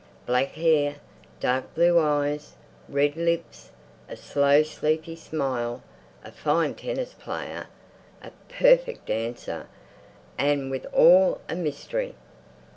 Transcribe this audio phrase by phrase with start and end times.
[0.25, 0.95] Black hair,
[1.39, 2.55] dark blue eyes,
[2.89, 3.69] red lips,
[4.09, 5.83] a slow sleepy smile,
[6.23, 7.67] a fine tennis player,
[8.23, 9.67] a perfect dancer,
[10.39, 12.15] and with it all a mystery.